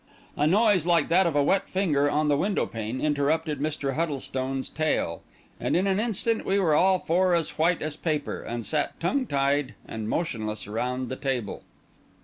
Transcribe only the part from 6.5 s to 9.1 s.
were all four as white as paper, and sat